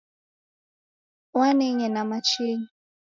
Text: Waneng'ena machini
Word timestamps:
Waneng'ena 1.37 2.01
machini 2.09 2.59